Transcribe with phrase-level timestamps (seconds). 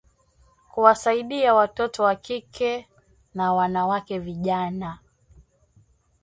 [0.71, 2.87] kuwasaidia watoto wa kike
[3.33, 4.99] na wanawake vijana